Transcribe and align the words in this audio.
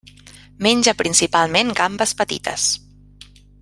Menja 0.67 0.93
principalment 1.03 1.71
gambes 1.83 2.17
petites. 2.23 2.69